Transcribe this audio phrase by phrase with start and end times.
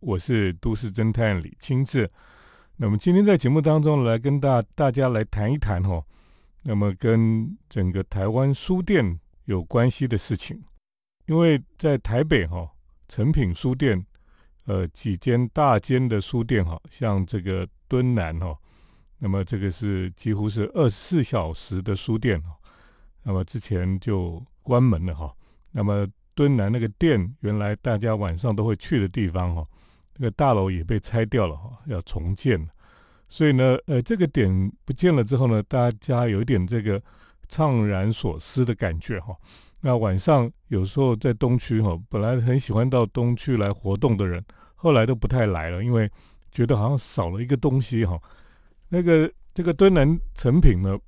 [0.00, 2.10] 我是都市侦探李清志。
[2.76, 6.02] 那么今天在节目当中来跟大大家来谈一谈哈，
[6.62, 10.62] 那么跟整个台湾书店有关系的事情。
[11.26, 12.68] 因为在台北哈，
[13.08, 14.04] 诚品书店，
[14.64, 18.56] 呃，几间大间的书店哈，像这个敦南哈，
[19.18, 22.56] 那么这个是几乎是二十四小时的书店哈，
[23.22, 25.34] 那么之前就关门了哈，
[25.72, 26.06] 那么。
[26.32, 29.66] 敦南那个店，原来大家晚上都会去的地方哈，
[30.16, 32.68] 那个大楼也被拆掉了哈，要重建
[33.28, 37.00] 所以呢，呃，这个点不见了之后呢，大家有一点这个
[37.48, 39.36] 怅然所思的感觉哈。
[39.80, 46.10] 那晚上有时候在东区哈，本来很喜欢到东区来活动的人，后来都不太来了，因为
[46.50, 48.20] 觉得好像少了一个东西哈。
[48.88, 50.98] 那个这个敦南成品呢，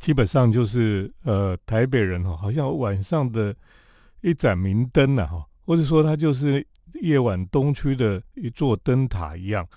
[0.00, 3.54] 基本上就是呃台北人哈，好像晚上的。
[4.20, 6.66] 一盏明灯呐，哈，或者说它就是
[7.02, 9.68] 夜晚东区的一座灯塔一样。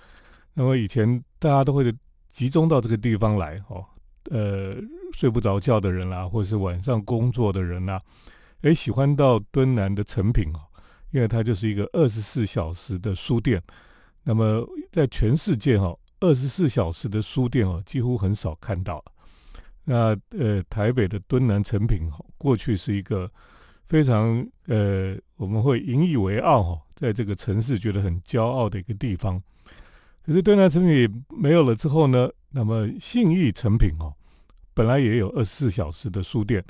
[0.54, 1.94] 那么以前大家都会
[2.30, 3.84] 集中到这个地方来，哦，
[4.30, 4.74] 呃，
[5.12, 8.00] 睡不着觉的人啦，或者是晚上工作的人啦，
[8.62, 10.60] 诶，喜欢到敦南的成品哦，
[11.10, 13.62] 因为它就是一个二十四小时的书店。
[14.24, 19.04] 那么在全世界哈，二十四小时的书店哦，几乎很少看到。
[19.84, 23.30] 那呃，台北的敦南成品哦过去是一个。
[23.92, 29.38] 非常呃，我们会引以为傲哈，在这个城市觉得很骄傲的一个地方。
[30.24, 34.14] 可是敦南成品没有了之后呢，那么信义成品哦，
[34.72, 36.64] 本来也有二十四小时的书店，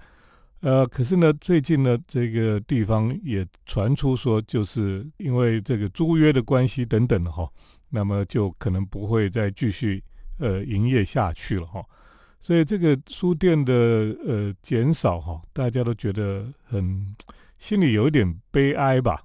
[0.63, 7.49] 呃，可是呢，最近呢，这个地方也传出说，就是因为这个租约的关系等等的哈，
[7.91, 10.03] 那么就可能不会再继续
[10.39, 11.85] 呃营业下去了哈。
[12.43, 13.73] 所以这个书店的
[14.27, 17.15] 呃减少哈，大家都觉得很
[17.57, 19.23] 心里有一点悲哀吧。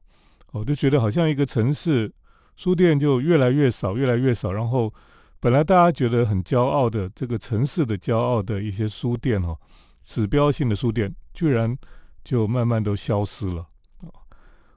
[0.51, 2.13] 我就觉得好像一个城市
[2.55, 4.53] 书店就越来越少，越来越少。
[4.53, 4.93] 然后
[5.39, 9.57] 本来大家觉得很骄傲的这个城市的骄傲的一些书店哈，
[10.05, 11.75] 指标性的书店，居然
[12.23, 13.67] 就慢慢都消失了。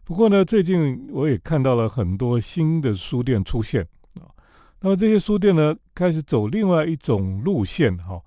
[0.03, 4.33] 不过呢，最近我也看到了很多新的书店出现啊。
[4.81, 8.21] 那么这些书店呢，开始走另外一种路线哈。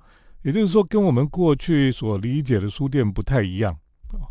[0.44, 3.74] 也就是说，跟我们过去所理解的书店不太一样
[4.10, 4.28] 啊。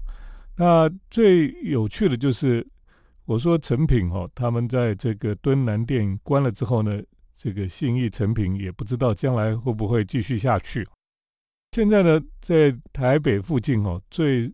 [0.57, 2.67] 那最有趣的就是，
[3.25, 7.03] 我说成品哦，他们在这个敦南店关了之后呢，
[7.33, 10.87] 这个信义成品也不知道将来会不会继续下去。
[11.71, 14.53] 现在呢，在台北附近哦，最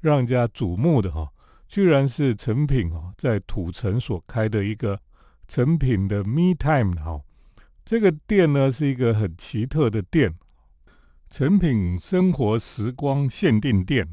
[0.00, 1.26] 让人家瞩目的哈，
[1.66, 5.00] 居然是成品哦，在土城所开的一个
[5.48, 7.18] 成品的 Me Time 哈。
[7.82, 10.34] 这个店呢，是一个很奇特的店。
[11.30, 14.08] 成品生活时光限定店，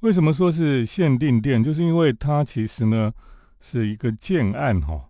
[0.00, 1.64] 为什么说是限定店？
[1.64, 3.10] 就是因为它其实呢
[3.58, 5.08] 是一个建案哈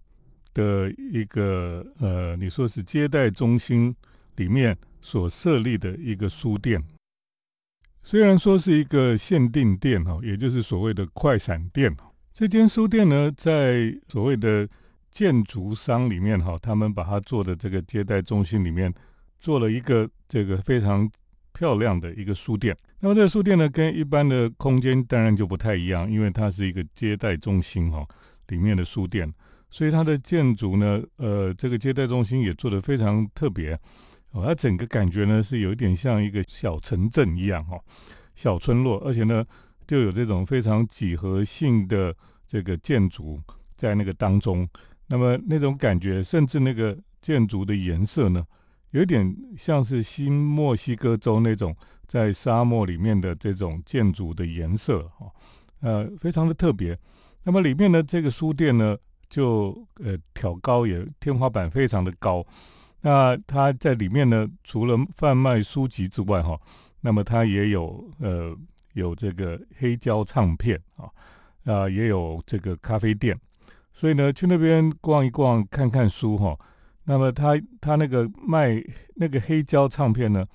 [0.54, 3.94] 的一个呃，你说是接待中心
[4.36, 6.82] 里面所设立的一个书店。
[8.04, 11.94] 虽然说是一个限定店哈，也就是所谓的快闪店。
[12.32, 14.66] 这间书店呢，在所谓的
[15.10, 18.94] 建筑商里面哈，他们把它做的这个接待中心里面
[19.40, 21.10] 做了一个这个非常。
[21.52, 28.06] 漂亮的一个书店，那么这个书店呢，跟一般的空间当然就不太一样，因为它是一个接待中心哈，
[28.48, 29.32] 里面的书店，
[29.70, 33.78] 所以它的建筑呢，呃，这个接待中心也做得非常特别，
[34.32, 37.78] 哦，它整个感觉呢是有一点像一个小城镇一样哈，
[38.34, 39.44] 小村落，而且呢
[39.86, 42.14] 就有这种非常几何性的
[42.46, 43.40] 这个建筑
[43.76, 44.68] 在那个当中，
[45.06, 48.44] 那么那种感觉，甚至那个建筑的颜色呢。
[48.92, 51.74] 有点像是新墨西哥州那种
[52.06, 55.30] 在沙漠里面的这种建筑的颜色哈，
[55.80, 56.98] 呃，非常的特别。
[57.44, 58.96] 那么里面呢，这个书店呢，
[59.30, 62.46] 就呃挑高也天花板非常的高。
[63.00, 66.60] 那它在里面呢，除了贩卖书籍之外哈，
[67.00, 68.54] 那么它也有呃
[68.92, 71.08] 有这个黑胶唱片啊，
[71.64, 73.36] 啊也有这个咖啡店。
[73.94, 76.56] 所以呢，去那边逛一逛，看看书哈。
[77.04, 78.80] 那么他他那个卖
[79.16, 80.46] 那个黑胶唱片呢，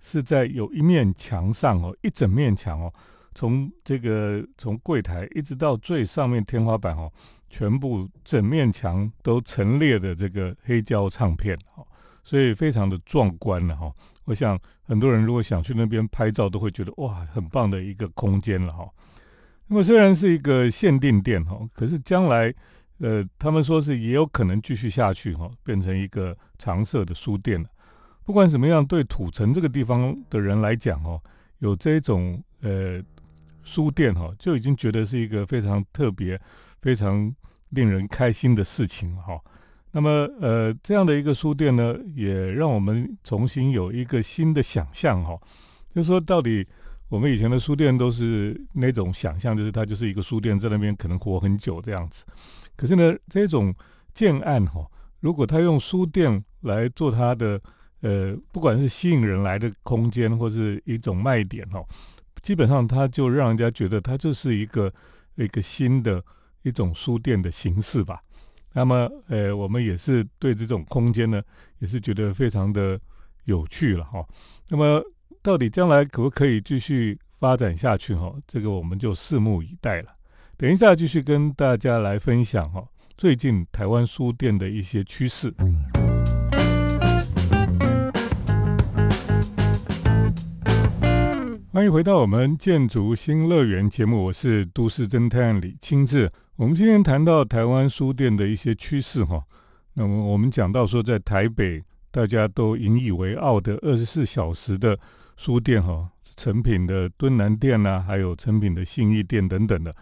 [0.00, 2.90] 是在有一面墙上哦，一整面墙哦，
[3.34, 7.12] 从这个从柜台一直到最上面天花板哦，
[7.50, 11.86] 全部整面墙都陈列的这个黑胶唱片哦，
[12.24, 13.92] 所以非常的壮观了哈。
[14.24, 18.88] 我想很多人如果想去那边拍照，都会觉得哇，很棒的一个空间了哈。
[19.66, 22.54] 那么虽然是一个限定店哈，可是将来。
[23.00, 27.68] 呃，他们说是也有可能继续下去哈，变成一个常设的书店了。
[28.24, 31.20] 不管怎么样，对土城这个地方的人来讲哦，
[31.58, 33.02] 有这种呃
[33.62, 36.40] 书店哈，就已经觉得是一个非常特别、
[36.82, 37.34] 非常
[37.70, 39.40] 令人开心的事情哈。
[39.92, 45.36] 那么呃，这样的一个书店呢，也让我们重新有一个新的想象哈，
[45.92, 46.64] 就是说到底
[47.08, 52.24] 我们以前的书店都是那种想象，就是它就是一个书店，在那边可能活很久这样子。
[52.80, 53.74] 可是呢，这种
[54.14, 54.90] 建案哈，
[55.20, 57.60] 如果他用书店来做它的
[58.00, 61.84] 呃，不管是吸引人来的空间，或是一种卖点哈，
[62.40, 64.90] 基本上它就让人家觉得它就是一个
[65.34, 66.24] 一个新的
[66.62, 68.22] 一种书店的形式吧。
[68.72, 71.42] 那么，呃，我们也是对这种空间呢，
[71.80, 72.98] 也是觉得非常的
[73.44, 74.26] 有趣了哈。
[74.68, 75.02] 那么，
[75.42, 78.34] 到底将来可不可以继续发展下去哈？
[78.46, 80.08] 这个我们就拭目以待了。
[80.60, 82.86] 等一下继续跟大家来分享哈，
[83.16, 85.54] 最近台湾书店的一些趋势。
[91.72, 96.30] 欢迎回到我们建筑新乐园节目，我是都市侦探李清志。
[96.56, 99.42] 我们今天谈到台湾书店的一些趋势哈，
[99.94, 104.98] 那么我们讲到说，在台北大家都引以为傲的二十四小时的
[105.38, 109.96] 书店哈，成品的敦南店呐，还有成品的信义店等等的。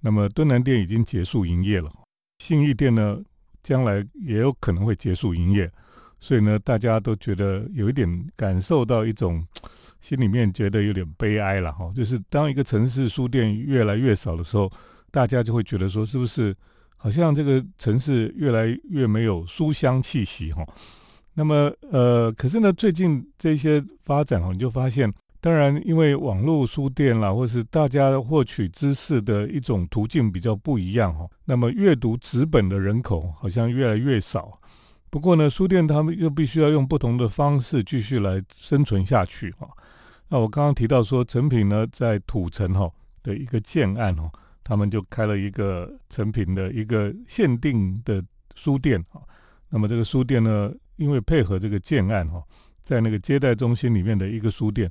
[0.00, 1.90] 那么敦南店已经结束营业了，
[2.38, 3.20] 信义店呢，
[3.62, 5.70] 将来也有可能会结束营业，
[6.20, 9.46] 所以呢，大家都觉得有一点感受到一种
[10.00, 14.70] 心里面觉得有点悲哀了哈，就是当一个城市书店越来越少的时候。
[15.12, 16.56] 大家就会觉得说，是不是
[16.96, 20.64] 好像这个城市越来越没有书香气息哈？
[21.34, 34.60] 那么呃，可是呢，最近这些发展哈，你就发现，当然因为网络书店啦，或是大家获取知识的一种途径比较不一样哈，那么阅读纸本的人口好像越来越少。
[35.08, 39.68] 不过呢，书店他们又必须要用不同的方式继续来生存下去哈。
[40.28, 42.90] 那我刚刚提到说，成品呢在土城哈
[43.22, 44.30] 的一个建案哈。
[44.62, 48.22] 他们就开了一个成品的一个限定的
[48.54, 49.18] 书店啊，
[49.70, 52.40] 那么这个书店呢，因为配合这个建案哈，
[52.84, 54.88] 在那个接待中心里面的一个书店，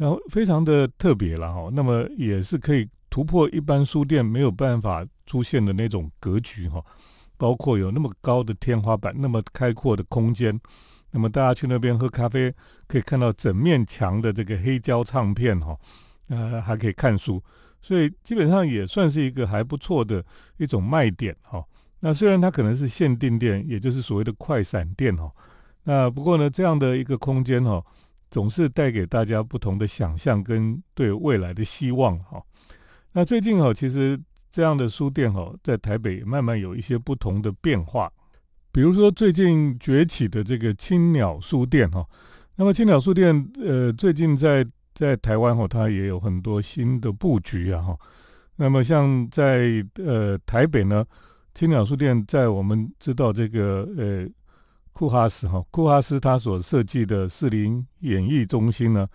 [0.00, 6.82] 然后非常的特别了哈，那么也是可以突破一般书店没有办法出现的那种格局哈，
[7.36, 10.58] 包括有那么高的天花板，那么开阔的空间，
[11.10, 12.50] 那么大家去那边喝咖啡，
[12.86, 15.76] 可以看到整面墙的这个黑胶唱片哈，
[16.28, 17.42] 呃，还可以看书。
[17.82, 20.24] 所以基本上也算是一个还不错的
[20.56, 21.62] 一种卖点哈。
[22.00, 25.30] 那虽然它可能是限定店，也就是所谓的快闪店哈。
[25.82, 27.84] 那不过呢，这样的一个空间哈，
[28.30, 32.42] 总是带给大家不同的想象跟对未来的希望哈。
[33.12, 34.18] 那最近哈，其实
[34.52, 38.10] 这样的书店哈，在台北慢慢有一些不同的变化。
[38.72, 42.06] 比如说最近崛起的这个青鸟书店哈。
[42.56, 47.96] 那么青鸟书店呃，最近在在台湾哈，它也有很多新的布局啊哈。
[48.56, 51.04] 那么像在呃台北呢，
[51.54, 54.28] 青鸟书店在我们知道这个呃
[55.00, 59.08] 库哈斯哈库哈斯他所设计的士林演艺中心呢，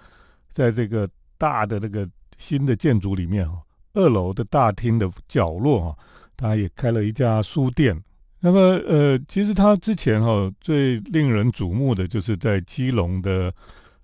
[0.51, 3.61] 在这个大的那个新的建筑里面哈，
[3.93, 5.97] 二楼的大厅的角落哈，
[6.35, 8.03] 他也开了一家书店。
[8.39, 13.53] 那么呃，其实他之前哈最令人瞩目的就是在基隆的。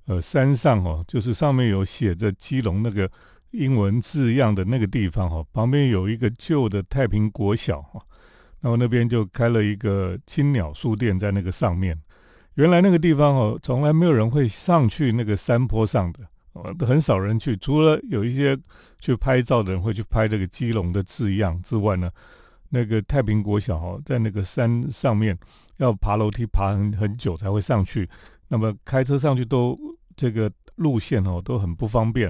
[0.06, 3.10] 呃，山上哦，就是上面有写着基隆那个
[3.52, 8.02] 英文字样的那个地方哈，旁边有一个旧的太平国小哈，
[8.62, 12.00] 然后那边就开了一个青鸟书店在那个上面。
[12.56, 16.20] 原来那个地方哦，从来没有人会上去那个山坡上的，
[16.54, 18.58] 哦，很少人去，除了有一些
[19.00, 22.12] 去拍照的人会去拍这个基隆的字样之外呢，
[22.70, 25.38] 那个太平国小哦，在那个山上面
[25.78, 28.08] 要爬楼梯爬很很久才会上去。
[28.50, 29.80] 那么开车上去都
[30.18, 32.30] 这个路线哦都很不方便，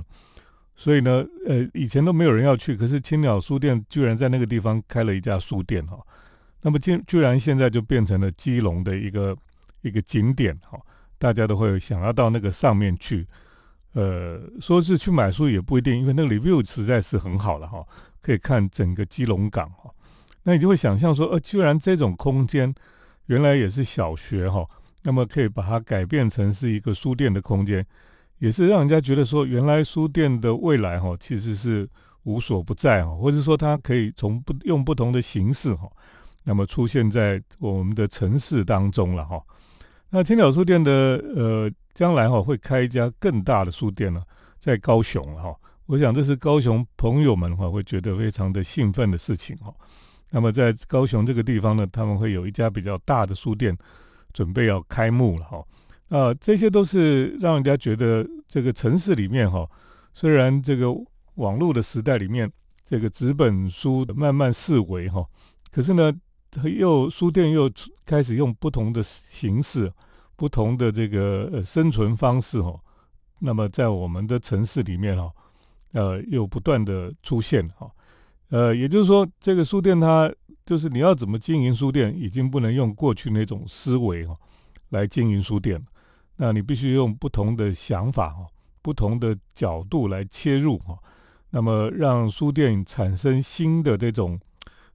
[0.75, 5.97] 所以呢，呃，以前都没有人要去，可是青鸟书店居然在那个地方开了一家书店哈，
[6.61, 9.35] 那么竟居然现在就变成了基隆的一个
[9.81, 10.79] 一个景点哈，
[11.17, 13.27] 大家都会想要到那个上面去，
[13.93, 17.85] 呃，说是去买书也不一定，因为那个 review 实在是很好了哈，
[18.21, 19.89] 可以看整个基隆港哈，
[20.43, 22.73] 那你就会想象说，呃，居然这种空间
[23.25, 24.65] 原来也是小学哈。
[25.03, 27.83] 那么可以把它改变成是一个书店的空间，
[28.37, 31.89] 也是让人家觉得说，原来书店的未来哈，其实是
[32.21, 35.89] 无所不在哈，或者说它可以从不用不同的形式哈，
[36.43, 39.41] 那么出现在我们的城市当中了哈。
[40.09, 40.91] 那青鸟书店的
[41.35, 44.21] 呃，将来哈会开一家更大的书店呢，
[44.59, 45.55] 在高雄哈，
[45.85, 49.73] 我想这是高雄朋友们哈会觉得非常的兴奋的事情哈。
[50.31, 53.77] 那么在高雄这个地方呢，他们会有一家比较大的书店。
[54.33, 55.65] 准备要开幕了哈，
[56.07, 59.69] 啊，这些都是让人家觉得这个城市里面哈，
[60.13, 60.87] 虽然这个
[61.35, 62.49] 网络的时代里面，
[62.85, 65.25] 这个纸本书慢慢式微哈，
[65.69, 66.13] 可是呢，
[66.63, 67.71] 又书店又
[68.05, 69.91] 开始用不同的形式、
[70.35, 72.79] 不同的这个呃生存方式哦。
[73.39, 75.31] 那么在我们的城市里面哈，
[75.93, 77.89] 呃，又不断的出现哈，
[78.49, 80.31] 呃，也就是说，这个书店它
[80.65, 84.35] 就是你要怎么经营书店，已经不能用过去那种思维哈
[84.89, 85.83] 来经营书店，
[86.35, 88.45] 那你必须用不同的想法哈，
[88.81, 90.99] 不同的角度来切入哈，
[91.49, 94.39] 那么让书店产生新的这种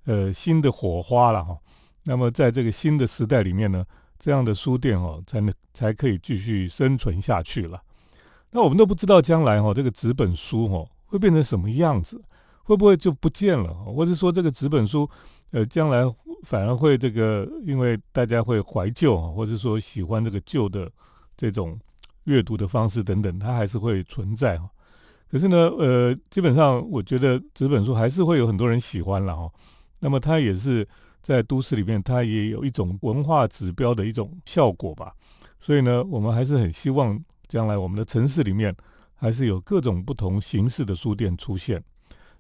[0.06, 1.56] 呃新的火花了哈，
[2.04, 3.84] 那么在这个新的时代里面呢，
[4.18, 7.80] 这样的书店哦才能才可以继续生存下去了。
[8.50, 12.22] 那我们都不知道将来哈这个纸本书哈会变成什么样子，
[12.62, 13.75] 会不会就不见了？
[13.75, 15.08] 或者说这个纸本书
[15.50, 16.02] 呃将来
[16.44, 20.90] 反而会这个，因为大家会怀旧啊或者说喜欢这个旧的
[21.36, 21.78] 这种
[22.25, 24.70] 阅读的方式等等，它还是会存在哈。
[25.28, 29.50] 可是呢，呃，基本上我觉得纸本书还是会有很多人喜欢了哈。
[30.00, 30.86] 那么它也是
[31.22, 35.12] 在都市里面，它也有一种文化指标的一种效果吧。
[35.58, 37.18] 所以呢，我们还是很希望。
[37.48, 38.74] 将来我们的城市里面
[39.14, 41.80] 还是有各种不同形式的书店出现。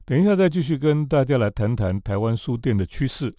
[0.04, 3.32] 等一下再继续跟大家来谈谈台湾书店的趋势。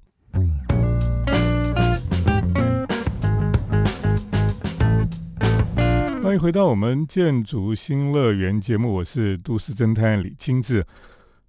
[6.23, 10.85] 欢迎回到我们建筑新乐园节目，我是都市侦探李清志。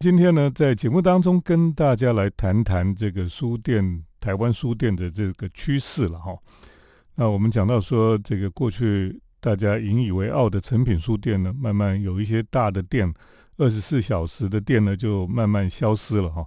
[0.00, 6.38] 今天呢，在节目当中跟大家来谈谈这个书店，台湾书店的这个趋势了哈。
[7.16, 9.20] 那我们讲到说，这个过去。
[9.40, 13.12] 大家引以为傲的成品书店呢，慢慢有一些大的店，
[13.56, 16.44] 二十四小时的店呢，就慢慢消失了哈，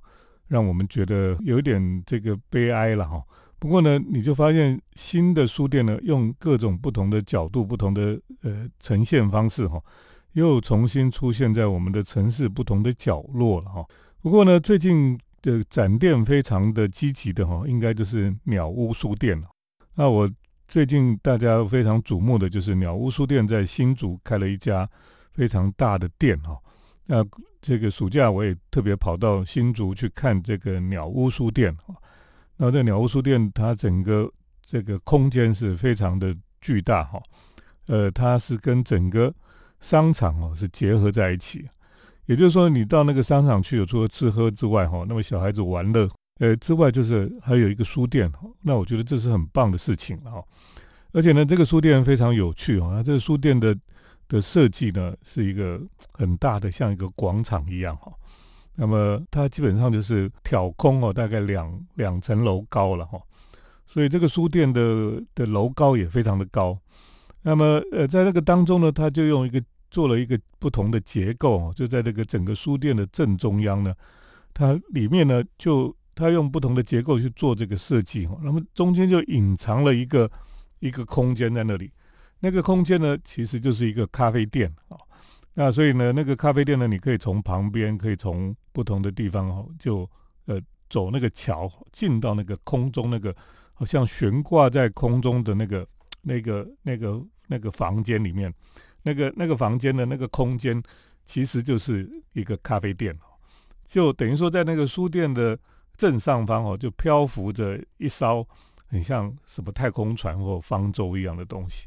[0.50, 3.22] 让我们觉得有一点这个悲哀了哈。
[3.60, 9.82] 不过呢，你就发现新的书店呢，用各种不同的角度、不同的呃呈现方式哈，
[10.34, 13.86] 又重新出现在我们的城市不同的角落了哈。
[14.22, 19.48] 不过呢，最近的展店非常的积极的哈，应该就是鸟屋书店了。
[19.96, 20.30] 那我。
[20.68, 24.90] 最近大家非常瞩目的就是鸟屋书店在新竹开了一家
[25.34, 26.58] 非常大的店哈。
[27.08, 27.22] 那
[27.62, 31.94] 这个暑假我也特别跑到新竹去看这个鸟屋书店哈。
[32.56, 34.32] 那这鸟屋书店它整个
[34.66, 37.22] 这个空间是非常的巨大哈。
[37.88, 39.34] 呃，它是跟整个
[39.82, 41.68] 商场哦是结合在一起，
[42.28, 46.08] 也就是说你到那个商场去，有除了吃喝之外哈，那么小孩子玩乐。
[46.40, 48.32] 呃，之外就是还有一个书店，
[48.64, 50.44] 那我觉得这是很棒的事情了哈。
[51.12, 52.92] 而且呢，这个书店非常有趣哦。
[52.96, 53.78] 那这个书店的
[54.28, 55.80] 的设计呢，是一个
[56.14, 58.12] 很大的，像一个广场一样哈。
[58.76, 63.20] 那么它基本上就是挑空哦，大概两两层楼高了哈。
[63.86, 66.76] 所以这个书店的的楼高也非常的高。
[67.44, 69.62] 那么呃，在那个当中呢，它就用一个
[69.92, 73.94] 做了一个不同的结构，就在这个整个书店的正中央呢，
[74.54, 75.96] 它里面呢就。
[76.14, 80.30] 它用不同的结构去做这个设计，那么中间就隐藏了一个
[80.80, 81.90] 一个空间在那里，
[82.42, 84.98] 那个空间呢其实就是一个咖啡店啊，
[85.54, 90.08] 那所以呢那个咖啡店呢，你可以从旁边可以从不同的地方哦，就
[90.46, 93.34] 呃走那个桥进到那个空中那个
[93.74, 95.88] 好像悬挂在空中的那个
[96.22, 98.54] 那个那个那个房间里面，
[99.04, 100.82] 那个那个房间的那个空间
[101.26, 103.18] 其实就是一个咖啡店
[103.86, 105.58] 就等于说在那个书店的。
[105.98, 108.48] 正上方哦，就漂浮着一艘
[108.88, 111.86] 很像什么太空船或方舟一样的东西，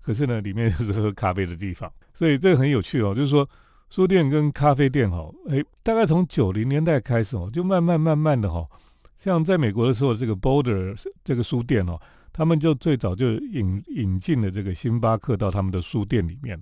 [0.00, 3.14] 可是呢，里面就是喝咖啡的地方，所以这个很有趣哦。
[3.14, 3.46] 就是说，
[3.90, 8.66] 书店跟咖啡店哈，哎，大概从九零年代开始哦，就慢慢慢慢的哈，
[9.18, 12.00] 像在美国的时候，这个 border 这个书店哦，
[12.40, 16.58] 他们就最早就引引进了这个星巴克到他们的书店里面，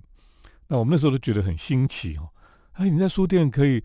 [0.67, 2.27] 那我们那时候都觉得很新奇哦，
[2.73, 3.81] 哎，你在书店可以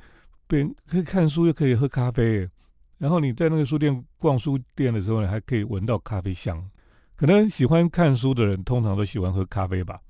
[0.49, 2.51] 边可以看书又可以喝咖啡。
[2.99, 6.69] 然后你在那个书店逛书店的时候呢，还可以闻到咖啡香。
[7.15, 10.01] 可能喜欢看书的人通常都喜欢喝咖啡吧。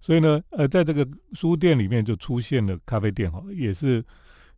[0.00, 4.02] 所以呢，呃，在这个书店里面就出现了咖啡店哈，也是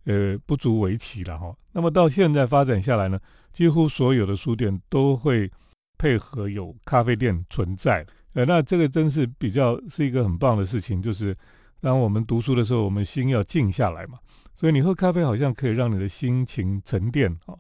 [0.05, 1.53] 呃不足为奇了哈。
[1.73, 3.19] 那么到现在发展下来呢，
[3.53, 5.51] 几乎所有的书店都会
[5.99, 8.07] 配合有咖啡店存在。
[8.35, 11.37] 呃，那这个真是比较是一个很棒的事情，就是
[11.81, 14.19] 当我们读书的时候，我们心要静下来嘛。
[14.55, 17.55] 所以你喝咖啡好像可以让你的心情沉淀啊。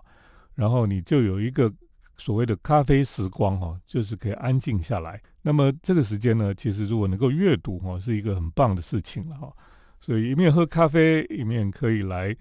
[0.54, 1.73] 然后你就有一个
[2.16, 5.21] 所谓的咖啡时光哈，就是可以安静下来。
[5.42, 9.52] 那么这个时间呢，其实如果能够阅读哈，是一个很棒的事情了哈。
[10.00, 12.37] 所以一面喝咖啡，一面可以来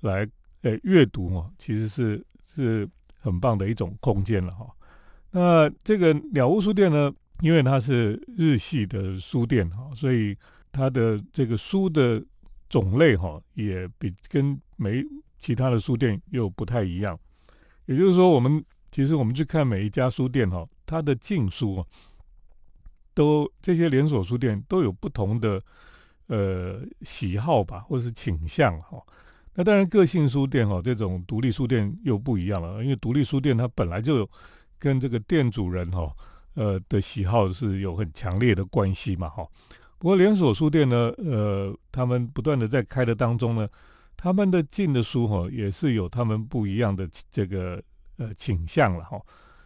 [0.00, 0.26] 来
[0.62, 2.88] 呃阅读哦，其实是是
[3.20, 4.66] 很棒的一种空间了哈。
[5.32, 10.36] 那这个鸟屋书店呢，因为它是日系的书店哈，所以
[10.70, 12.22] 它的这个书的
[12.68, 15.04] 种类哈，也比跟没
[15.38, 17.18] 其他的书店又不太一样。
[17.86, 21.84] 也就是说，我们其实我们去看每一家书店哈，它的进书
[23.14, 25.62] 都这些连锁书店都有不同的
[26.28, 29.02] 呃喜好吧，或者是倾向哈。
[29.54, 34.30] 那当然，个性书店哈，这种独立书店又不一样了，因为独立书店它本来就有
[34.82, 36.12] 跟这个店主人哈。
[36.54, 39.42] 呃的喜好是有很强烈的关系嘛，哈。
[39.98, 43.66] 不过连锁书店呢，呃，他们不断的在开的当中呢，
[44.18, 47.82] 他们的进的书哈，也是有他们不一样的这个
[48.18, 49.18] 呃倾向了哈。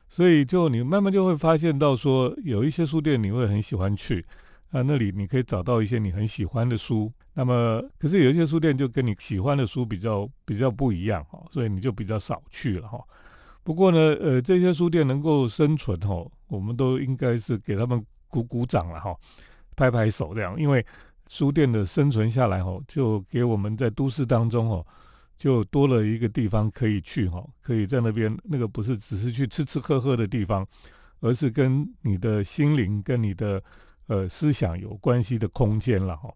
[0.09, 4.25] 所以就你慢慢就会发现到说，有一些书店你会很喜欢去
[4.71, 7.13] 啊，那里你可以找到一些你很喜欢的书。
[7.35, 13.05] 那么可是有一些书店就跟你喜欢的书比较比较不一样哈，所以你就比较少去了哈。
[13.67, 19.13] 不过呢，呃，这些书店能够生存哈，我们都应该是给他们鼓鼓掌了哈，
[19.75, 20.87] 拍拍手这样，因为
[21.27, 24.87] 书店的生存下来哈，就给我们在都市当中哦，
[25.37, 30.65] 就多了一个地方可以去哈，可以在那边那个不是只是去吃吃喝喝的地方，
[31.19, 33.61] 而是跟你的心灵跟你的
[34.07, 36.33] 呃思想有关系的空间了哈。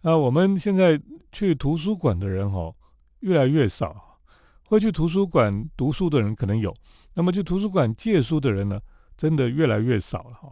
[0.00, 0.98] 那我们现在
[1.30, 2.74] 去图书馆的人哈，
[3.20, 4.11] 越来越少。
[4.72, 6.74] 会去图书馆读书的人可能有，
[7.12, 8.80] 那么去图书馆借书的人呢，
[9.18, 10.50] 真的越来越少了哈。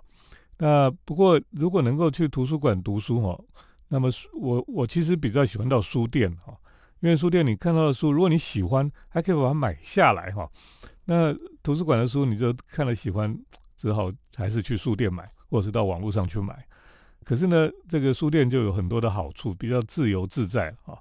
[0.59, 3.43] 那不过如果能够去图书馆读书哈，
[3.89, 6.55] 那么我我其实比较喜欢到书店哈，
[7.01, 10.47] 因为书店你看到的书，如果你喜欢，还可以把它买下来哈。
[11.07, 13.35] 那图书馆的书你就看了喜欢，
[13.75, 16.63] 只好还是去书店买，或者是到网络上去买。
[17.25, 20.99] 可是呢，这个书店就有很多的好处，比较自由自在啊。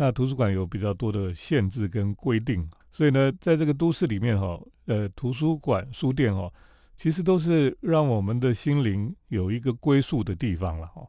[0.00, 6.48] 那图书馆有比较多的限制跟规定，所以呢，在这个都市里面哈，呃，图书馆、书店哈，
[6.96, 11.04] 其实都是让我们的心灵有一个归宿的地方了哈。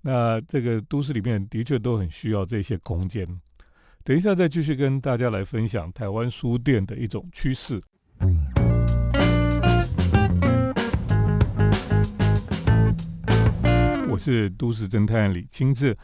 [0.00, 3.28] 那这个都市里面的确都很需要这些空间。
[4.02, 7.82] 等一下再继续跟大家来分享台湾书店的一种趋势。
[14.08, 15.94] 我是都市侦探李清志。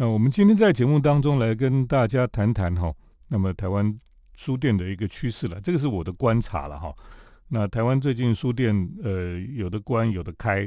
[0.00, 2.90] 那我们今天在节目当中来跟大家谈谈哈，
[3.28, 4.00] 那么台湾
[4.34, 6.90] 书店的一个趋势了，这个是我的观察了哈。
[7.48, 10.66] 那台湾最近书店呃有的关有的开，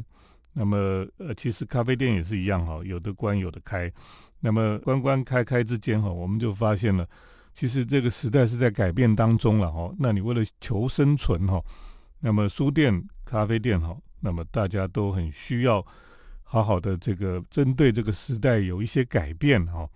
[0.53, 0.77] 那么
[1.17, 3.91] 呃其实咖啡店也是一样哈，有的关有的开。
[4.41, 7.03] 那么关关开开之间哈，我们就发现了，
[7.55, 9.91] 其实这个时代是在改变当中了哈。
[9.97, 11.59] 那你为了求生存哈，
[12.19, 15.83] 那么书店、咖啡店哈，那么大家都很需要。
[16.53, 19.89] 好好的这个针对这个时代有一些改变哈，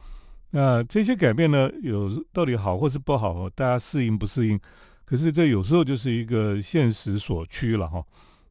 [0.50, 4.60] 那这些改变呢，有到底好或是不好，大家适应不适应？
[5.06, 8.04] 可是这有时候就是一个现实所趋了哈。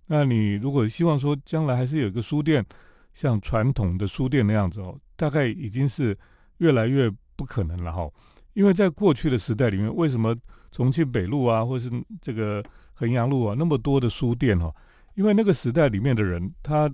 [0.07, 2.65] 那你如果希望说将来还是有一个书店，
[3.13, 6.17] 像传统的书店那样子哦，大概已经是
[6.59, 8.09] 越来越不可能了哈。
[8.53, 10.33] 因为在过去的时代里面，为什么
[10.71, 11.91] 重庆北路啊，或是
[12.23, 12.63] 这个
[12.95, 14.73] 衡阳路啊那么多的书店哈？
[15.17, 16.89] 因为那个时代里面的人他。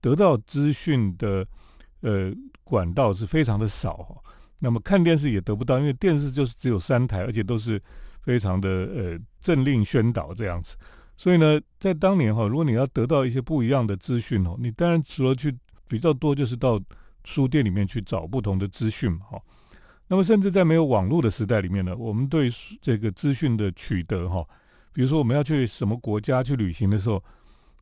[0.00, 1.46] 得到资讯的
[2.00, 2.32] 呃
[2.62, 4.22] 管道是非常的少，
[4.60, 7.80] 那么看电视也得不到，因为电视就是只有三台，而且都是
[8.22, 10.76] 非常的呃政令宣导这样子。
[11.16, 15.56] 所以呢，在当年哈，如果你要得到一些不一样的资讯哦，你当然除了去
[15.88, 16.80] 比较多，就是到
[17.24, 19.40] 书店里面去找不同的资讯哈。
[20.08, 24.46] 那么甚至在没有网络的时代里面呢，我们对这个资讯的取得哈，
[24.92, 27.22] 比如说我们要去什么国家去旅行的时候。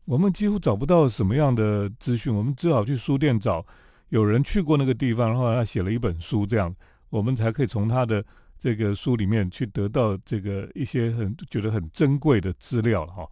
[0.06, 3.64] 我们几乎找不到什么样的资讯，我们只好去书店找
[4.10, 6.74] 有人去过那个地方，然后他写了一本书，这样
[7.08, 8.22] 我们才可以从他的
[8.58, 13.26] 这个书里面去得到这个一些很觉得很珍贵的资料哈。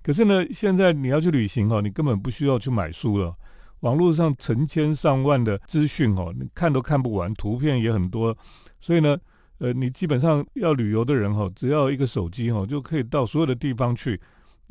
[0.00, 3.34] 可是呢，现在你要去旅行哈，你根本不需要去买书了，
[3.80, 8.36] 网络上成千上万的资讯哦，你看都看不完，图片也很多，
[8.80, 9.16] 所以呢，
[9.58, 14.20] 呃，你基本上要旅游的人哈，只要一个手机哈，就可以到所有的地方去。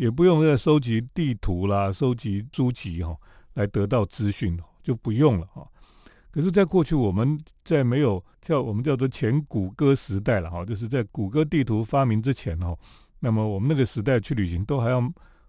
[0.02, 3.16] 也不用再收集地图啦，收集书籍哈，
[3.54, 5.64] 来得到资讯就不用了哈。
[6.32, 12.76] 可是，在过去我们在没有叫我们叫做前谷歌时代了哈，就是在谷歌地图发明之前哈，
[13.20, 15.00] 那么我们那个时代去旅行都还要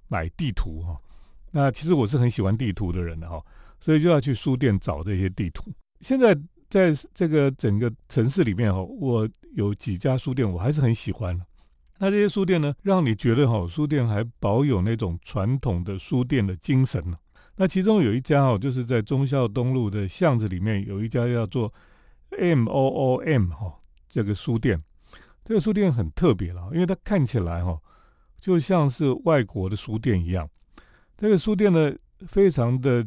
[0.09, 1.01] 买地图哈。
[1.51, 3.43] 那其实我是很喜欢地图的人的哈，
[3.81, 5.73] 所以就要去书店找这些地图。
[6.01, 6.39] 现在
[6.69, 11.41] 在这个整个城市里面哈，我有几家书店我还是很喜欢。
[12.03, 17.17] 那这些书店呢，让你觉得哈，书店还保有那种传统的书店的精神呢。
[17.55, 21.73] 那其中有一家哦，就是在忠孝东路的巷子里面有一家叫做
[22.37, 23.73] M O O M 哈
[24.09, 24.83] 这个书店。
[25.45, 27.79] 这个书店很特别了，因为它看起来哈，
[28.41, 30.51] 就像是外国的书店一样。
[31.17, 31.95] 这个书店呢，
[32.27, 33.07] 非常的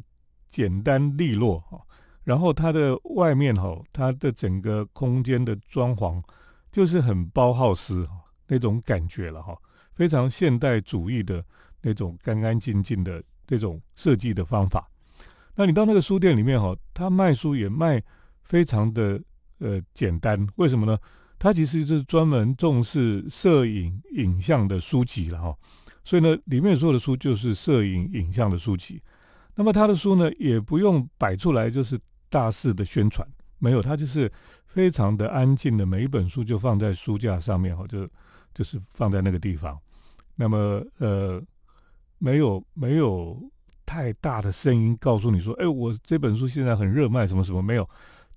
[0.49, 1.81] 简单利落哈，
[2.23, 6.23] 然后它的外面哈，它的整个空间的装潢
[6.71, 8.21] 就是很包浩斯哈。
[8.47, 9.57] 那种感觉了哈，
[9.93, 11.43] 非常现代主义的
[11.81, 14.89] 那种干干净净的这种设计的方法。
[15.55, 18.01] 那你到那个书店里面哈，他卖书也卖
[18.43, 19.21] 非常的
[19.59, 20.97] 呃简单，为什么呢？
[21.37, 25.57] 他其实是专门重视摄影影像的书籍了哈，
[26.03, 29.01] 所以呢，里面所有的书就是摄影影像的书籍。
[29.53, 33.27] 那么他的书呢，也不用摆出来就是大肆的宣传，
[33.59, 34.31] 没有，他就是
[34.65, 38.09] 非常的安静的，每一本书就放在书架上面哈，就
[38.55, 39.79] 就是放在那个地方。
[40.35, 41.39] 那么呃，
[42.17, 43.39] 没有没有
[43.85, 47.87] 太大的声音告诉你说，哎，我这本书现在很热卖，什么什么没有。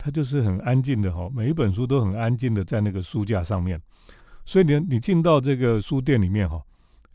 [0.00, 3.82] 它就是很安静的哈，每一本书都很安静的在那个书架上面，
[4.46, 6.62] 所以你你进到这个书店里面哈，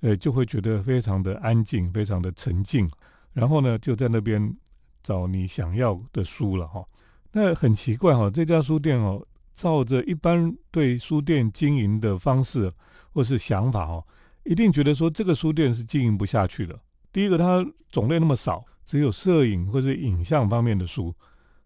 [0.01, 2.91] 呃，就会觉得非常的安静，非常的沉静，
[3.31, 4.53] 然后呢，就在那边
[5.01, 6.83] 找你想要的书了哈。
[7.31, 12.69] 那很奇怪哈，这家书店哦，照着一般对书店经营的方式
[13.13, 14.03] 或是想法哦，
[14.43, 16.77] 一定觉得说这个书店是经营不下去的。
[17.11, 21.13] 第一个，它种类那么少，只有摄影或者影像方面的书。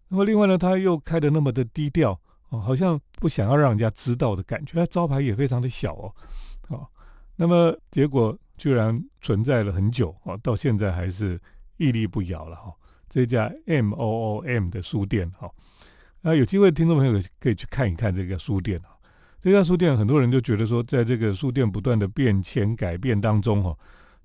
[0.08, 2.18] 那么另外呢，它又开的那么的低调
[2.50, 4.74] 哦，好像不想要让人家知道的感觉。
[4.74, 6.14] 它招牌也非常的小哦，
[6.68, 6.86] 哦，
[7.36, 11.40] 那么结果居然存在了很久哦，到现在还是
[11.78, 12.72] 屹立不摇了哈。
[13.08, 15.50] 这家 M O O M 的书店哈，
[16.20, 18.97] 那有机会听众朋友可以去看一看这个书店啊。
[19.50, 23.74] 这家书店很多人就觉得说，在这个书店不断的变迁改变当中哈，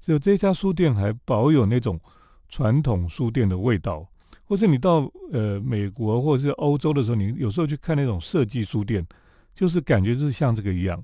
[0.01, 1.97] 只有这家书店还保有那种
[2.49, 4.05] 传统书店的味道。
[4.45, 9.05] 或是你到呃美国或者是欧洲的时候，你有时候去看那种设计书店，
[9.55, 11.01] 就是感觉就是像这个一样，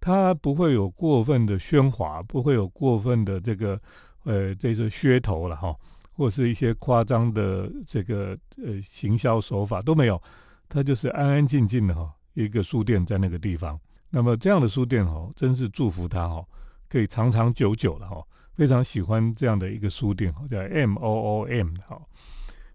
[0.00, 3.80] 它不会有过分的喧哗，不会有过分的这个
[4.24, 5.72] 呃这个噱头了哈，
[6.12, 10.20] 或是一些夸张的这个呃行销手法都没有，
[10.68, 13.78] 它就是安安静静的哈一个书店在那个地方。
[14.10, 16.46] 那么这样的书店哦，真是祝福它哦，
[16.88, 18.22] 可以长长久久了哈，
[18.54, 21.74] 非常喜欢这样的一个书店，叫 M O O M。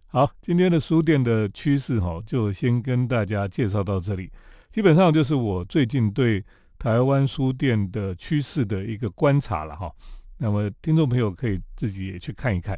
[0.07, 4.31] 好，今天的书店的趋势哈，就先跟大家介绍到这里。
[4.71, 6.43] 基本上就是我最近对
[6.77, 9.91] 台湾书店的趋势的一个观察了哈。
[10.37, 12.77] 那么听众朋友可以自己也去看一看。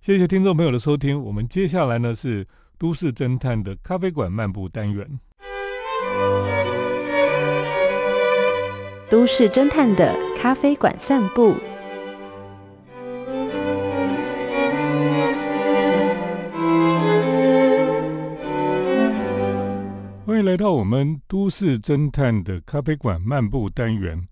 [0.00, 1.22] 谢谢听众朋友的收听。
[1.22, 2.46] 我们接下来呢是
[2.78, 5.20] 都市侦探的咖啡馆漫步单元。
[9.08, 11.54] 都市侦探的咖啡馆散步。
[20.24, 24.26] 欢迎来到我们都市侦探的咖啡馆漫步单元，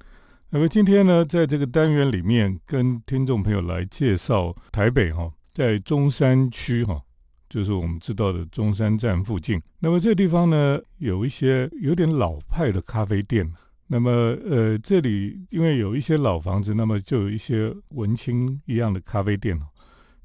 [0.48, 7.02] 那么今天呢，在这个单元里面，跟听众朋友来介绍台北哈，在中山区哈，
[7.50, 9.60] 就是我们知道的中山站附近。
[9.80, 13.52] 那么这个地方呢，有一些有点老派的咖啡店。
[13.88, 14.10] 那么
[14.48, 19.60] 呃，这里因为有一些老房子，那么就有一些文青一样的咖啡店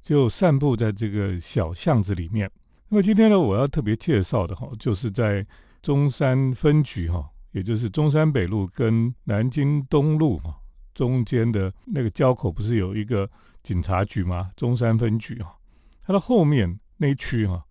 [0.03, 2.47] 就散布在这个小巷子里面。
[2.89, 5.43] 那么今天呢，我要特别介绍的哈，就是在
[5.81, 10.55] 中山分局哈，也就是中山北路跟南京东路哈
[10.93, 13.27] 中间的那个交口，不是有一个
[13.63, 14.51] 警察局吗？
[14.55, 15.55] 中山分局啊，
[16.05, 17.63] 它的后面那区哈，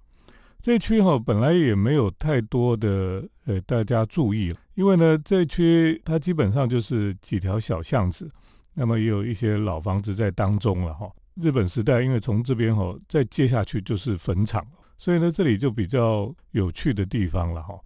[0.60, 8.30] 这区哈本来也没有太多的呃大家注意，因为呢这区它基本上就是几条小巷子，
[8.74, 11.10] 那么也有一些老房子在当中了哈。
[11.34, 14.64] 日本时代因为从这边哈再接下去就是坟场，
[14.98, 17.78] 所以呢这里就比较有趣的地方了哈。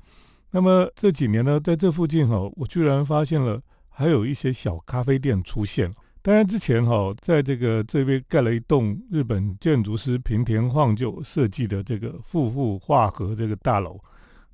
[0.51, 5.95] 那么这几年呢，在这附近哈，我居然发现了还有一些小咖啡店出现了。
[6.29, 13.99] 当然之前哈，在这个这边盖了一栋日本建筑师平田晃就设计的这个富富化合这个大楼，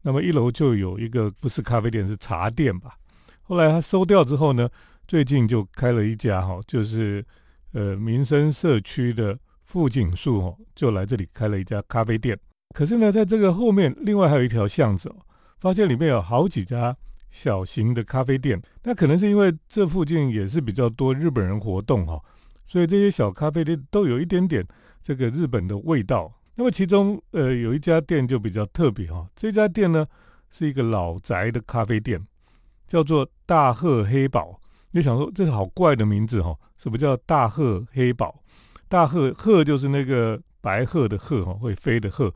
[0.03, 2.95] 那么一楼就有一个不是咖啡店是茶店吧。
[3.43, 4.69] 后来他收掉之后呢，
[5.09, 7.27] 最近就开了一家哈，就是
[7.73, 12.39] 呃民生社区的富锦树哦，就来这里开了一家咖啡店。
[12.73, 15.17] 可是呢，在这个后面另外还有一条巷子哦。
[15.59, 16.97] 发现里面有好几家
[17.35, 22.23] 小型的咖啡店，那可能是因为这附近也是比较多日本人活动哈，
[22.65, 24.65] 所以这些小咖啡店都有一点点
[25.03, 26.33] 这个日本的味道。
[26.55, 30.07] 那么其中呃有一家店就比较特别哈，这家店呢
[30.49, 32.25] 是一个老宅的咖啡店，
[32.87, 34.61] 叫做大鹤黑宝。
[34.93, 36.57] 你想说这是好怪的名字哈？
[36.79, 38.45] 什么叫大鹤黑宝？
[38.89, 42.33] 大鹤鹤就是那个白鹤的鹤哈，会飞的鹤。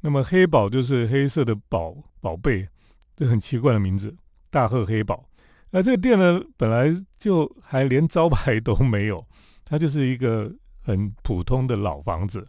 [0.00, 2.66] 那么黑宝就是黑色的宝宝贝，
[3.14, 4.16] 这很奇怪的名字，
[4.50, 5.24] 大鹤黑宝。
[5.70, 9.24] 那这个店呢，本来就还连招牌都没有，
[9.64, 12.46] 它就是一个很普通的老房子，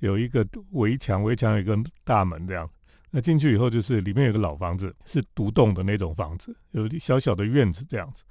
[0.00, 2.68] 有一个围墙，围墙有一个大门这样。
[3.10, 8.24] 那进去以后就是里面有个老房子，是独栋的那种房子，有小小的院子这样子。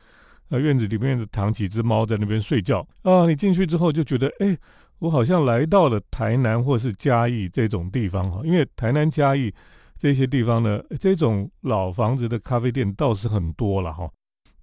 [0.50, 3.26] 那院子里面躺几只猫在那边睡觉啊！
[3.26, 4.58] 你进去之后就觉得，哎，
[5.00, 8.42] 我好像来到了台南或是嘉义这种地方哈。
[8.46, 9.54] 因为台南嘉义
[9.98, 14.10] 这些地方呢，这种老房子的咖啡店倒是很多了哈。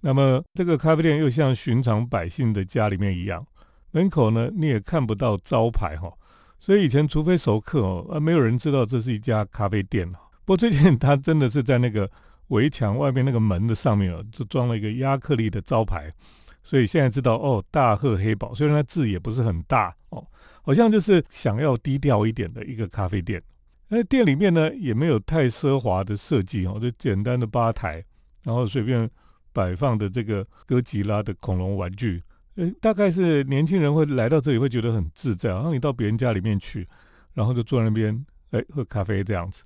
[0.01, 3.45] 那么这个咖啡店又像寻常百姓的家里面一样，
[3.91, 6.11] 门口呢你也看不到招牌哈。
[6.59, 10.09] 所以以前除非熟客哦，啊，没有人知道这是一家咖啡店
[10.45, 12.09] 不过最近他真的是在那个。
[12.49, 16.13] 围墙外面那个门的上面哦，就装了一个亚克力的招牌，
[16.61, 20.23] 所以现在知道哦，大鹤黑宝虽然它字也不是很大哦，
[20.61, 23.41] 好像就是想要低调一点的一个咖啡店。
[23.87, 28.03] 那店里面呢也没有太奢华的设计哦，就简单的吧台，
[28.43, 29.09] 然后随便
[29.53, 32.23] 摆放的这个哥吉拉的恐龙玩具，
[32.55, 36.87] 呃，大概是年轻人会来到这里会觉得很自在，然后你到别人家里面去，
[37.33, 39.63] 然后就坐在那边哎喝咖啡这样子。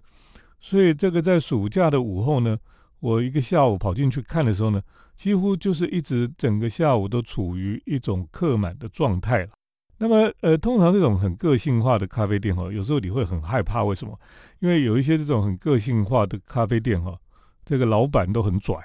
[0.59, 2.57] 所以这个在暑假的午后呢，
[2.99, 4.81] 我一个下午跑进去看的时候呢，
[5.15, 9.51] 几乎就是一直整个下午都处于一种客满的状态了。
[9.99, 14.17] 那么，呃，通常这种很个性化的咖啡店哈，有时候你会很害怕，为什么？
[14.59, 17.17] 因为有一些这种很个性化的咖啡店哈，
[17.65, 18.75] 这个老板都很拽，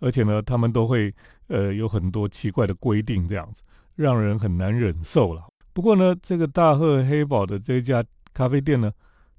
[0.00, 1.14] 而且呢，他们都会
[1.46, 3.62] 呃有很多奇怪的规定，这样子
[3.94, 5.46] 让人很难忍受了。
[5.72, 8.92] 不过呢，这个大鹤黑宝的这家咖啡店呢。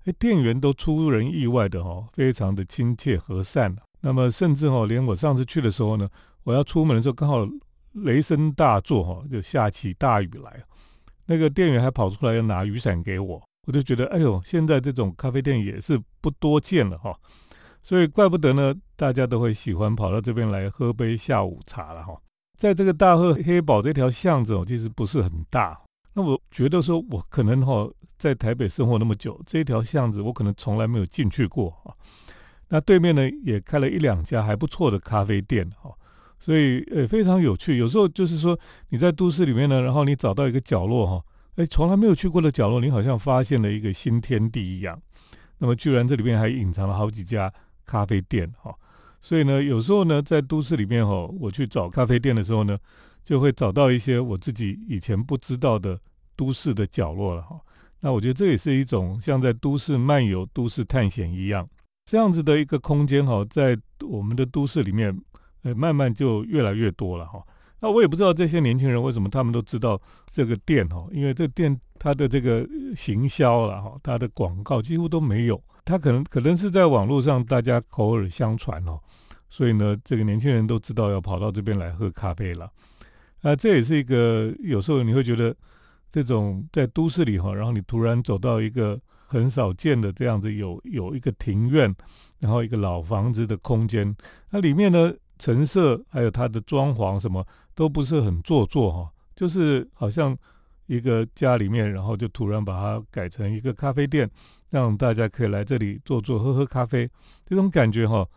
[0.05, 3.75] 哎，店员都出人意外的哈，非常的亲切和善。
[3.99, 6.07] 那么甚至哈，连我上次去的时候呢，
[6.43, 7.45] 我要出门的时候刚好
[7.91, 10.63] 雷声大作哈，就下起大雨来，
[11.29, 17.15] 那个店员还跑出来要拿雨伞给我，我就觉得哎呦，现在这种咖啡店也是不多见了哈，
[17.83, 22.19] 所以怪不得呢，大家都会喜欢跑到这边来喝杯下午茶了哈。
[22.57, 25.79] 在这个大河黑宝这条巷子哦，其实不是很大，
[26.13, 27.89] 那我觉得说我可能哈。
[28.19, 31.95] 在台北生活那么久，这一条巷子我可能从来没有进去过啊。
[32.67, 35.89] 那对面呢也开了一两家还不错的咖啡店哈，
[36.39, 37.77] 所以呃非常有趣。
[37.77, 38.57] 有时候就是说
[38.89, 41.23] 你在都市里面呢，然后你找到一个角落哈，
[41.55, 44.99] 哎从来没有去过的角落，你好像发现了一个新天地一样。
[45.57, 47.53] 那么居然这里面还隐藏了好几家
[47.85, 48.73] 咖啡店哈，
[49.21, 52.77] 所以呢有时候呢在都市里面哈，我去找咖啡店的时候呢，
[53.23, 55.99] 就会找到一些我自己以前不知道的
[56.37, 57.59] 都市的角落了哈。
[57.99, 61.67] 那我觉得这也是一种像在都市漫游、都市探险一样，
[62.05, 65.13] 这样子的一个空间哈，在我们的都市里面，
[65.63, 67.41] 呃，慢慢就越来越多了哈。
[67.79, 78.99] 那我也不知道这些年轻人为什么他们都知道这个店哈，因为这店它的这个行销了哈，它的广告几乎都没有，它可能可能是在网络上大家口耳相传哦，
[79.49, 82.71] 所以呢，这个年轻人都知道要跑到这边来喝咖啡了。
[83.41, 85.55] 啊，这也是一个有时候你会觉得。
[86.11, 91.95] 这种在都市里哈，然后你突然走到一个很少见的这样子有有一个庭院，
[92.39, 94.17] 然后一个老房子的空间，
[94.49, 100.37] 那里面呢陈设还有它的装潢什么都不是很做作哈，就是好像
[100.85, 104.29] 一个家里面，然后就突然把它改成一个咖啡店，
[104.69, 107.09] 让大家可以来这里坐坐喝喝咖啡，
[107.45, 108.27] 这种感觉哈，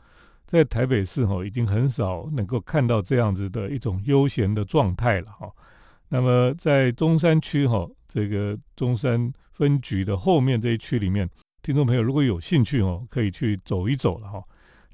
[0.46, 5.50] 在台北市哈已经很少能够看到这样子的一种悠闲的状态了哈。
[6.08, 11.28] 那么在中山区哈，这个中山分局的后面这一区里面，
[11.62, 14.40] 听众朋友如果有兴趣哦，可以去走一走了哈。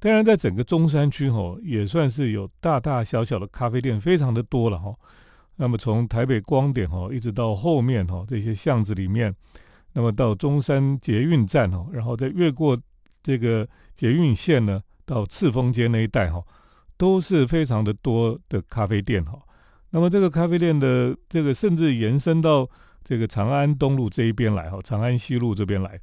[0.01, 4.95] 当然，在整个中山区哈，也算是有大大小小的咖啡店，非常的多了哈。
[5.57, 9.35] 那么从台北光点哈，一直到后面哈这些巷子里面，
[9.95, 12.79] 那么到中山捷运站哈，然后再越过
[13.25, 16.41] 这个捷运线呢，到赤峰街那一带哈，
[16.97, 19.37] 都是非常的多的咖啡店哈。
[19.91, 22.69] 那么这个咖啡店的这个甚至延伸到
[23.03, 25.99] 这个长安东路这一边来哈，长安西路这边来，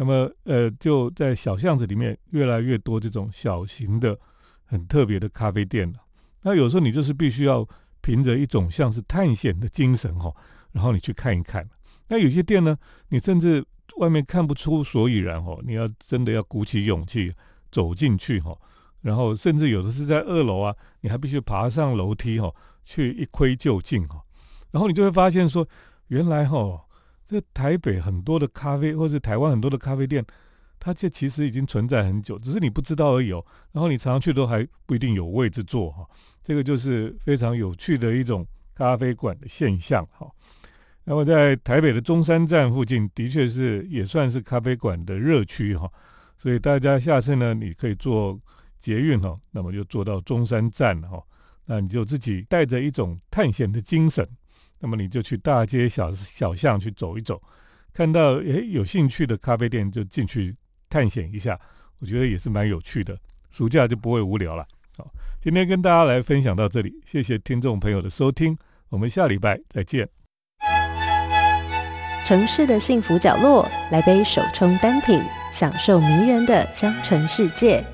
[0.00, 4.18] 那么呃就在小巷子里面越来越多这种小型的
[4.64, 5.98] 很特别的咖啡店了。
[6.40, 7.68] 那有时候你就是必须要
[8.00, 10.34] 凭着一种像是探险的精神哈，
[10.72, 11.68] 然后你去看一看。
[12.08, 12.74] 那有些店呢，
[13.10, 13.62] 你甚至
[13.98, 17.34] 外面看不出所以然哦，你要真的要鼓起勇气
[17.70, 18.56] 走进去哈，
[19.02, 22.50] 然后甚至有的是在二楼啊，你还必须爬上楼梯哈。
[22.82, 24.20] 去一窥究竟哈，
[24.72, 25.64] 然后你就会发现说，
[26.08, 26.80] 原来哈，
[27.30, 30.24] 这台北很多的咖啡，或是台湾很多的咖啡店，
[30.80, 33.44] 它这其实已经存在很久，只是你不知道而已哦。
[33.70, 36.04] 然后你常常去都还不一定有位置坐哈，
[36.42, 40.28] 这个就是非常有趣的一种咖啡馆的现象哈。
[41.04, 45.88] 那么在台北的中山站附近，的确是也算是咖啡馆的热区哈，
[46.36, 48.36] 所以大家下次呢，你可以坐
[48.80, 51.22] 捷运哈，那么就坐到中山站哈。
[51.66, 54.28] 那你就自己带着一种探险的精神，
[54.80, 57.40] 那么你就去大街小小巷去走一走，
[57.92, 60.56] 看到诶有兴趣的咖啡店就进去
[60.88, 61.58] 探险一下，
[61.98, 63.16] 我觉得也是蛮有趣的，
[63.50, 64.66] 暑假就不会无聊了。
[64.96, 65.06] 好，
[65.40, 68.56] 今天跟大家来分享到这里，谢谢听众朋友的收听，
[68.88, 70.08] 我们下礼拜再见。
[72.24, 75.20] 城市的幸福角落，来杯手冲单品，
[75.52, 77.84] 享受迷人的香醇世界。